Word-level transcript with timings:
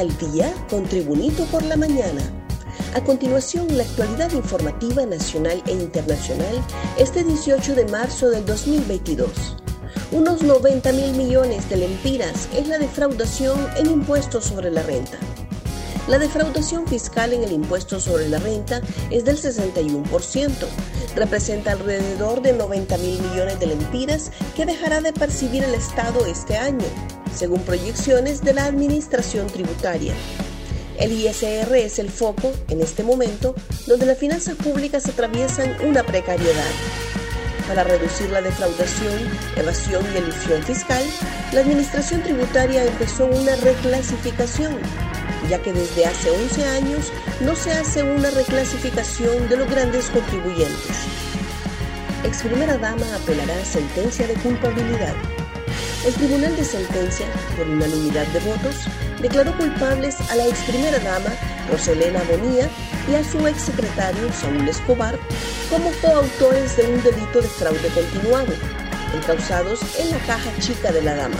al 0.00 0.16
día 0.16 0.54
con 0.70 0.84
Tribunito 0.84 1.44
por 1.46 1.62
la 1.62 1.76
mañana. 1.76 2.22
A 2.94 3.04
continuación, 3.04 3.76
la 3.76 3.82
actualidad 3.82 4.32
informativa 4.32 5.04
nacional 5.04 5.62
e 5.66 5.72
internacional 5.72 6.64
este 6.96 7.22
18 7.22 7.74
de 7.74 7.84
marzo 7.84 8.30
del 8.30 8.46
2022. 8.46 9.30
Unos 10.12 10.42
90 10.42 10.92
mil 10.92 11.12
millones 11.12 11.68
de 11.68 11.76
lempiras 11.76 12.48
es 12.56 12.66
la 12.66 12.78
defraudación 12.78 13.58
en 13.76 13.90
impuestos 13.90 14.44
sobre 14.46 14.70
la 14.70 14.82
renta. 14.82 15.18
La 16.08 16.18
defraudación 16.18 16.86
fiscal 16.86 17.34
en 17.34 17.44
el 17.44 17.52
impuesto 17.52 18.00
sobre 18.00 18.26
la 18.30 18.38
renta 18.38 18.80
es 19.10 19.26
del 19.26 19.36
61%. 19.36 20.50
Representa 21.14 21.72
alrededor 21.72 22.40
de 22.40 22.54
90 22.54 22.96
mil 22.96 23.20
millones 23.20 23.60
de 23.60 23.66
lempiras 23.66 24.32
que 24.56 24.64
dejará 24.64 25.02
de 25.02 25.12
percibir 25.12 25.62
el 25.62 25.74
Estado 25.74 26.24
este 26.24 26.56
año, 26.56 26.86
según 27.34 27.60
proyecciones 27.62 28.42
de 28.42 28.54
la 28.54 28.64
Administración 28.64 29.46
Tributaria. 29.46 30.14
El 30.98 31.12
ISR 31.12 31.74
es 31.76 31.98
el 31.98 32.10
foco, 32.10 32.52
en 32.68 32.82
este 32.82 33.02
momento, 33.02 33.54
donde 33.86 34.06
las 34.06 34.18
finanzas 34.18 34.56
públicas 34.56 35.06
atraviesan 35.06 35.76
una 35.86 36.02
precariedad. 36.02 36.70
Para 37.66 37.84
reducir 37.84 38.28
la 38.30 38.42
defraudación, 38.42 39.16
evasión 39.56 40.04
y 40.12 40.18
elusión 40.18 40.62
fiscal, 40.62 41.02
la 41.52 41.60
Administración 41.60 42.22
Tributaria 42.22 42.84
empezó 42.84 43.26
una 43.26 43.56
reclasificación, 43.56 44.76
ya 45.48 45.62
que 45.62 45.72
desde 45.72 46.04
hace 46.04 46.30
11 46.30 46.64
años 46.66 47.12
no 47.40 47.54
se 47.54 47.72
hace 47.72 48.02
una 48.02 48.28
reclasificación 48.30 49.48
de 49.48 49.56
los 49.56 49.70
grandes 49.70 50.10
contribuyentes. 50.10 50.96
Ex 52.24 52.42
primera 52.42 52.76
dama 52.76 53.06
apelará 53.22 53.56
a 53.56 53.64
sentencia 53.64 54.26
de 54.26 54.34
culpabilidad. 54.34 55.14
El 56.06 56.14
Tribunal 56.14 56.56
de 56.56 56.64
Sentencia, 56.64 57.26
por 57.58 57.68
unanimidad 57.68 58.26
de 58.28 58.40
votos, 58.40 58.74
declaró 59.20 59.54
culpables 59.58 60.18
a 60.30 60.36
la 60.36 60.46
ex 60.46 60.58
primera 60.62 60.98
dama 60.98 61.28
Roselena 61.70 62.22
Bonía 62.22 62.70
y 63.10 63.16
a 63.16 63.22
su 63.22 63.46
ex 63.46 63.60
secretario 63.60 64.32
Saúl 64.32 64.66
Escobar 64.66 65.18
como 65.68 65.90
coautores 66.00 66.78
de 66.78 66.84
un 66.84 67.02
delito 67.02 67.42
de 67.42 67.48
fraude 67.48 67.88
continuado, 67.94 68.52
encausados 69.14 69.80
en 69.98 70.10
la 70.10 70.18
caja 70.20 70.50
chica 70.60 70.90
de 70.90 71.02
la 71.02 71.16
dama. 71.16 71.36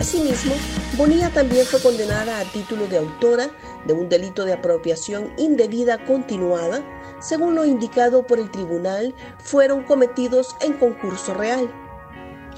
Asimismo, 0.00 0.56
Bonilla 0.96 1.30
también 1.30 1.64
fue 1.64 1.80
condenada 1.80 2.40
a 2.40 2.44
título 2.44 2.88
de 2.88 2.98
autora 2.98 3.48
de 3.86 3.92
un 3.92 4.08
delito 4.08 4.44
de 4.44 4.54
apropiación 4.54 5.32
indebida 5.36 6.04
continuada, 6.04 6.82
según 7.20 7.54
lo 7.54 7.64
indicado 7.64 8.26
por 8.26 8.40
el 8.40 8.50
tribunal, 8.50 9.14
fueron 9.38 9.84
cometidos 9.84 10.56
en 10.60 10.72
concurso 10.72 11.32
real. 11.34 11.70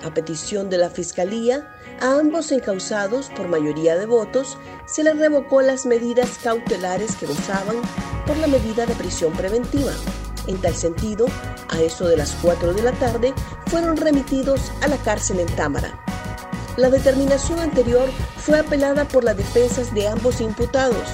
A 0.02 0.14
petición 0.14 0.70
de 0.70 0.78
la 0.78 0.88
Fiscalía, 0.88 1.68
a 2.00 2.18
ambos 2.18 2.50
encausados 2.52 3.30
por 3.36 3.48
mayoría 3.48 3.96
de 3.96 4.06
votos 4.06 4.56
se 4.86 5.04
les 5.04 5.18
revocó 5.18 5.60
las 5.60 5.84
medidas 5.84 6.38
cautelares 6.42 7.16
que 7.16 7.26
gozaban 7.26 7.76
por 8.26 8.38
la 8.38 8.46
medida 8.46 8.86
de 8.86 8.94
prisión 8.94 9.32
preventiva. 9.34 9.92
En 10.46 10.58
tal 10.58 10.74
sentido, 10.74 11.26
a 11.68 11.80
eso 11.82 12.08
de 12.08 12.16
las 12.16 12.32
4 12.42 12.72
de 12.72 12.82
la 12.82 12.92
tarde, 12.92 13.34
fueron 13.66 13.98
remitidos 13.98 14.72
a 14.80 14.88
la 14.88 14.96
cárcel 14.96 15.40
en 15.40 15.54
Támara. 15.54 16.02
La 16.78 16.88
determinación 16.88 17.58
anterior 17.58 18.08
fue 18.38 18.58
apelada 18.58 19.06
por 19.06 19.22
las 19.22 19.36
defensas 19.36 19.92
de 19.92 20.08
ambos 20.08 20.40
imputados, 20.40 21.08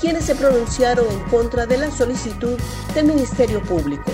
quienes 0.00 0.24
se 0.24 0.34
pronunciaron 0.34 1.06
en 1.10 1.20
contra 1.24 1.66
de 1.66 1.76
la 1.76 1.90
solicitud 1.90 2.58
del 2.94 3.04
Ministerio 3.04 3.62
Público. 3.62 4.10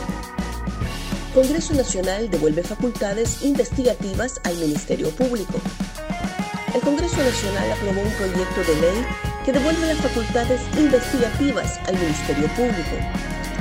Congreso 1.36 1.74
Nacional 1.74 2.30
devuelve 2.30 2.62
facultades 2.62 3.42
investigativas 3.42 4.40
al 4.44 4.56
Ministerio 4.56 5.10
Público. 5.10 5.60
El 6.74 6.80
Congreso 6.80 7.18
Nacional 7.18 7.72
aprobó 7.72 8.00
un 8.00 8.12
proyecto 8.12 8.62
de 8.64 8.80
ley 8.80 9.06
que 9.44 9.52
devuelve 9.52 9.86
las 9.86 9.98
facultades 9.98 10.62
investigativas 10.78 11.78
al 11.88 11.98
Ministerio 11.98 12.48
Público. 12.56 12.96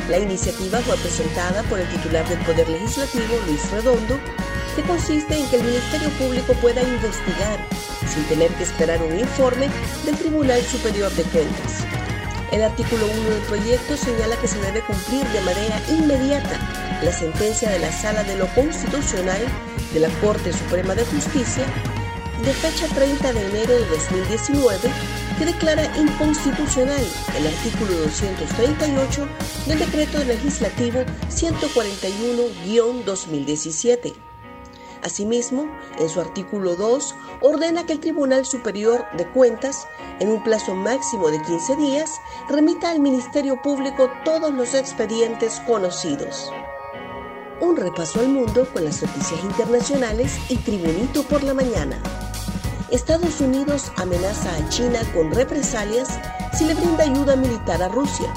La 0.10 0.20
iniciativa 0.20 0.80
fue 0.80 0.96
presentada 0.96 1.64
por 1.64 1.82
el 1.82 1.90
titular 1.90 2.26
del 2.30 2.40
Poder 2.46 2.70
Legislativo, 2.70 3.36
Luis 3.46 3.70
Redondo, 3.70 4.22
que 4.78 4.82
consiste 4.84 5.36
en 5.36 5.46
que 5.50 5.58
el 5.58 5.64
Ministerio 5.64 6.10
Público 6.12 6.54
pueda 6.62 6.82
investigar 6.82 7.60
sin 8.08 8.24
tener 8.30 8.52
que 8.52 8.64
esperar 8.64 9.04
un 9.04 9.20
informe 9.20 9.68
del 10.06 10.16
Tribunal 10.16 10.62
Superior 10.62 11.12
de 11.12 11.24
Cuentas. 11.24 11.84
El 12.54 12.64
artículo 12.64 13.06
1 13.06 13.30
del 13.32 13.42
proyecto 13.42 13.98
señala 13.98 14.38
que 14.38 14.48
se 14.48 14.62
debe 14.62 14.80
cumplir 14.86 15.28
de 15.28 15.42
manera 15.42 15.82
inmediata 15.90 16.85
la 17.06 17.14
sentencia 17.14 17.70
de 17.70 17.78
la 17.78 17.92
Sala 17.92 18.24
de 18.24 18.36
lo 18.36 18.48
Constitucional 18.56 19.40
de 19.94 20.00
la 20.00 20.10
Corte 20.22 20.52
Suprema 20.52 20.96
de 20.96 21.06
Justicia 21.06 21.64
de 22.44 22.52
fecha 22.52 22.88
30 22.94 23.32
de 23.32 23.48
enero 23.48 23.74
de 23.74 23.86
2019 23.86 24.90
que 25.38 25.46
declara 25.46 25.86
inconstitucional 25.98 27.06
el 27.38 27.46
artículo 27.46 27.92
238 27.92 29.28
del 29.68 29.78
decreto 29.80 30.18
legislativo 30.24 31.02
141-2017. 31.30 34.16
Asimismo, 35.04 35.70
en 36.00 36.10
su 36.10 36.20
artículo 36.20 36.76
2, 36.76 37.14
ordena 37.42 37.86
que 37.86 37.94
el 37.94 38.00
Tribunal 38.00 38.48
Superior 38.48 39.06
de 39.16 39.28
Cuentas, 39.28 39.88
en 40.20 40.30
un 40.30 40.44
plazo 40.44 40.74
máximo 40.74 41.30
de 41.30 41.40
15 41.44 41.76
días, 41.76 42.10
remita 42.50 42.90
al 42.90 43.00
Ministerio 43.00 43.62
Público 43.62 44.10
todos 44.24 44.52
los 44.52 44.74
expedientes 44.74 45.62
conocidos. 45.68 46.52
Un 47.62 47.78
repaso 47.78 48.20
al 48.20 48.28
mundo 48.28 48.68
con 48.74 48.84
las 48.84 49.02
noticias 49.02 49.42
internacionales 49.44 50.38
y 50.50 50.58
Tribunito 50.58 51.24
por 51.24 51.42
la 51.42 51.54
mañana. 51.54 52.02
Estados 52.92 53.40
Unidos 53.40 53.92
amenaza 53.96 54.54
a 54.54 54.70
China 54.70 55.00
con 55.14 55.32
represalias 55.32 56.20
si 56.54 56.66
le 56.66 56.74
brinda 56.74 57.06
ayuda 57.06 57.36
militar 57.38 57.82
a 57.82 57.88
Rusia. 57.88 58.34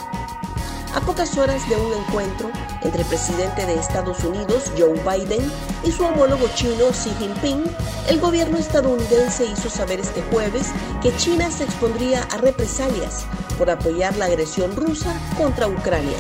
A 0.95 1.01
pocas 1.01 1.37
horas 1.37 1.69
de 1.69 1.77
un 1.77 1.93
encuentro 1.95 2.51
entre 2.83 3.03
el 3.03 3.09
presidente 3.09 3.67
de 3.67 3.75
Estados 3.75 4.23
Unidos, 4.23 4.73
Joe 4.79 4.95
Biden, 4.95 5.51
y 5.85 5.91
su 5.91 6.05
homólogo 6.05 6.49
chino, 6.55 6.87
Xi 6.93 7.11
Jinping, 7.19 7.65
el 8.09 8.21
gobierno 8.21 8.57
estadounidense 8.57 9.47
hizo 9.47 9.69
saber 9.69 10.01
este 10.01 10.23
jueves 10.31 10.69
que 11.03 11.15
China 11.17 11.51
se 11.51 11.65
expondría 11.65 12.23
a 12.23 12.39
represalias 12.39 13.27
por 13.59 13.69
apoyar 13.69 14.17
la 14.17 14.27
agresión 14.27 14.75
rusa 14.77 15.13
contra 15.37 15.67
Ucrania. 15.67 16.17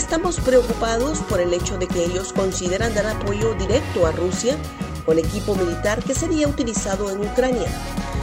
Estamos 0.00 0.40
preocupados 0.40 1.18
por 1.28 1.42
el 1.42 1.52
hecho 1.52 1.76
de 1.76 1.86
que 1.86 2.02
ellos 2.02 2.32
consideran 2.32 2.94
dar 2.94 3.06
apoyo 3.06 3.52
directo 3.56 4.06
a 4.06 4.12
Rusia 4.12 4.56
con 5.04 5.18
equipo 5.18 5.54
militar 5.54 6.02
que 6.02 6.14
sería 6.14 6.48
utilizado 6.48 7.10
en 7.10 7.20
Ucrania. 7.20 7.68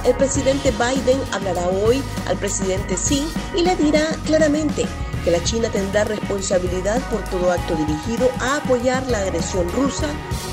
El 0.03 0.15
presidente 0.15 0.71
Biden 0.71 1.21
hablará 1.31 1.69
hoy 1.69 2.01
al 2.25 2.35
presidente 2.37 2.95
Xi 2.95 3.27
y 3.55 3.61
le 3.61 3.75
dirá 3.75 4.07
claramente 4.25 4.87
que 5.23 5.29
la 5.29 5.43
China 5.43 5.69
tendrá 5.69 6.03
responsabilidad 6.03 6.99
por 7.11 7.21
todo 7.25 7.51
acto 7.51 7.75
dirigido 7.75 8.27
a 8.39 8.57
apoyar 8.57 9.05
la 9.07 9.19
agresión 9.19 9.71
rusa 9.73 10.07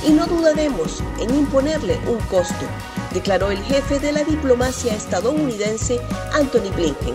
y 0.06 0.10
no 0.10 0.26
dudaremos 0.26 1.02
en 1.20 1.34
imponerle 1.34 1.98
un 2.06 2.18
costo, 2.28 2.66
declaró 3.14 3.50
el 3.50 3.62
jefe 3.62 3.98
de 3.98 4.12
la 4.12 4.24
diplomacia 4.24 4.94
estadounidense 4.94 6.02
Anthony 6.34 6.70
Blinken. 6.76 7.14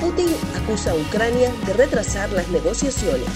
Putin 0.00 0.28
acusa 0.54 0.92
a 0.92 0.94
Ucrania 0.94 1.52
de 1.66 1.72
retrasar 1.72 2.30
las 2.30 2.48
negociaciones. 2.48 3.28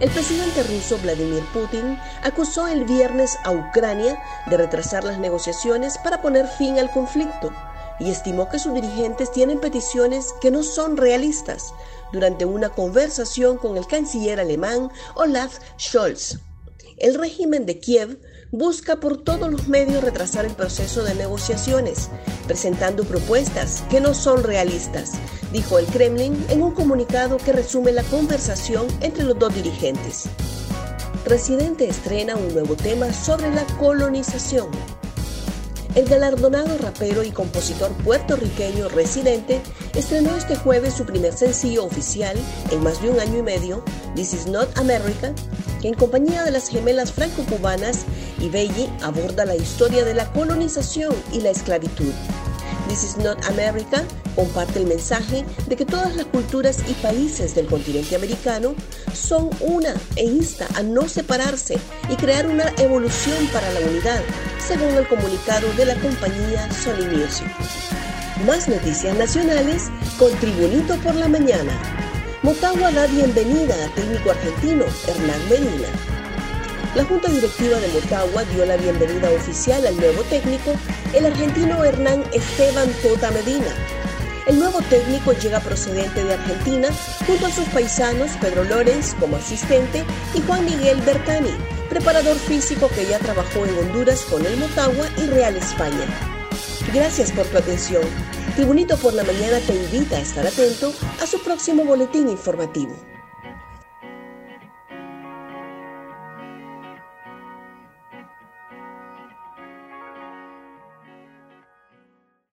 El 0.00 0.10
presidente 0.10 0.62
ruso 0.64 0.98
Vladimir 0.98 1.42
Putin 1.54 1.98
acusó 2.22 2.68
el 2.68 2.84
viernes 2.84 3.38
a 3.42 3.52
Ucrania 3.52 4.22
de 4.50 4.56
retrasar 4.58 5.04
las 5.04 5.18
negociaciones 5.18 5.96
para 5.98 6.20
poner 6.20 6.46
fin 6.46 6.78
al 6.78 6.90
conflicto 6.90 7.50
y 7.98 8.10
estimó 8.10 8.50
que 8.50 8.58
sus 8.58 8.74
dirigentes 8.74 9.32
tienen 9.32 9.58
peticiones 9.58 10.34
que 10.42 10.50
no 10.50 10.62
son 10.62 10.98
realistas 10.98 11.72
durante 12.12 12.44
una 12.44 12.68
conversación 12.68 13.56
con 13.56 13.78
el 13.78 13.86
canciller 13.86 14.38
alemán 14.38 14.90
Olaf 15.14 15.58
Scholz. 15.78 16.38
El 16.98 17.14
régimen 17.14 17.64
de 17.64 17.78
Kiev 17.78 18.18
busca 18.50 18.96
por 18.96 19.16
todos 19.18 19.50
los 19.50 19.68
medios 19.68 20.02
retrasar 20.02 20.44
el 20.44 20.52
proceso 20.52 21.02
de 21.02 21.14
negociaciones, 21.14 22.10
presentando 22.46 23.04
propuestas 23.04 23.84
que 23.90 24.00
no 24.00 24.14
son 24.14 24.42
realistas, 24.42 25.12
dijo 25.52 25.78
el 25.78 25.86
Kremlin 25.86 26.44
en 26.48 26.62
un 26.62 26.72
comunicado 26.72 27.36
que 27.38 27.52
resume 27.52 27.92
la 27.92 28.02
conversación 28.04 28.86
entre 29.00 29.24
los 29.24 29.38
dos 29.38 29.54
dirigentes. 29.54 30.28
Residente 31.24 31.88
estrena 31.88 32.36
un 32.36 32.52
nuevo 32.52 32.76
tema 32.76 33.12
sobre 33.12 33.52
la 33.52 33.64
colonización. 33.78 34.68
El 35.96 36.04
galardonado 36.04 36.76
rapero 36.76 37.24
y 37.24 37.30
compositor 37.30 37.90
puertorriqueño 38.04 38.90
residente 38.90 39.62
estrenó 39.94 40.36
este 40.36 40.54
jueves 40.54 40.92
su 40.92 41.06
primer 41.06 41.32
sencillo 41.32 41.86
oficial 41.86 42.36
en 42.70 42.82
más 42.82 43.00
de 43.00 43.08
un 43.08 43.18
año 43.18 43.38
y 43.38 43.42
medio, 43.42 43.82
This 44.14 44.34
Is 44.34 44.46
Not 44.46 44.76
America, 44.76 45.32
que 45.80 45.88
en 45.88 45.94
compañía 45.94 46.44
de 46.44 46.50
las 46.50 46.68
gemelas 46.68 47.12
franco-cubanas 47.12 48.04
y 48.38 48.50
Belli 48.50 48.90
aborda 49.02 49.46
la 49.46 49.56
historia 49.56 50.04
de 50.04 50.12
la 50.12 50.30
colonización 50.32 51.14
y 51.32 51.40
la 51.40 51.48
esclavitud. 51.48 52.12
This 52.88 53.02
is 53.02 53.16
not 53.16 53.44
America 53.46 54.04
comparte 54.36 54.78
el 54.78 54.86
mensaje 54.86 55.44
de 55.66 55.76
que 55.76 55.84
todas 55.84 56.14
las 56.14 56.26
culturas 56.26 56.78
y 56.88 56.92
países 56.94 57.54
del 57.54 57.66
continente 57.66 58.14
americano 58.14 58.74
son 59.12 59.50
una 59.60 59.94
e 60.14 60.24
insta 60.24 60.68
a 60.76 60.82
no 60.82 61.08
separarse 61.08 61.78
y 62.08 62.16
crear 62.16 62.46
una 62.46 62.68
evolución 62.78 63.46
para 63.52 63.72
la 63.72 63.80
unidad, 63.80 64.22
según 64.58 64.94
el 64.94 65.08
comunicado 65.08 65.72
de 65.72 65.86
la 65.86 65.94
compañía 65.96 66.70
Sony 66.72 67.06
Music. 67.10 67.46
Más 68.46 68.68
noticias 68.68 69.16
nacionales 69.16 69.84
con 70.18 70.30
Tribunito 70.38 70.96
por 70.98 71.14
la 71.14 71.26
Mañana. 71.26 71.72
Motagua 72.42 72.92
da 72.92 73.06
bienvenida 73.06 73.74
a 73.84 73.94
técnico 73.94 74.30
argentino 74.30 74.84
Hernán 75.08 75.48
Medina. 75.48 75.88
La 76.96 77.04
Junta 77.04 77.28
Directiva 77.28 77.78
de 77.78 77.88
Motagua 77.88 78.42
dio 78.44 78.64
la 78.64 78.78
bienvenida 78.78 79.28
oficial 79.30 79.86
al 79.86 79.98
nuevo 79.98 80.22
técnico, 80.30 80.72
el 81.12 81.26
argentino 81.26 81.84
Hernán 81.84 82.24
Esteban 82.32 82.88
Tota 83.02 83.30
Medina. 83.32 83.66
El 84.46 84.58
nuevo 84.58 84.80
técnico 84.80 85.34
llega 85.34 85.60
procedente 85.60 86.24
de 86.24 86.32
Argentina 86.32 86.88
junto 87.26 87.44
a 87.44 87.50
sus 87.50 87.66
paisanos 87.66 88.30
Pedro 88.40 88.64
Lorenz 88.64 89.12
como 89.20 89.36
asistente 89.36 90.06
y 90.32 90.40
Juan 90.40 90.64
Miguel 90.64 90.98
Bertani, 91.02 91.54
preparador 91.90 92.36
físico 92.36 92.88
que 92.88 93.04
ya 93.04 93.18
trabajó 93.18 93.66
en 93.66 93.76
Honduras 93.76 94.22
con 94.22 94.46
el 94.46 94.56
Motagua 94.56 95.06
y 95.18 95.26
Real 95.26 95.54
España. 95.54 96.06
Gracias 96.94 97.30
por 97.30 97.44
tu 97.44 97.58
atención. 97.58 98.04
Tribunito 98.54 98.96
por 98.96 99.12
la 99.12 99.22
Mañana 99.22 99.58
te 99.66 99.74
invita 99.74 100.16
a 100.16 100.20
estar 100.20 100.46
atento 100.46 100.94
a 101.22 101.26
su 101.26 101.40
próximo 101.40 101.84
boletín 101.84 102.30
informativo. 102.30 103.15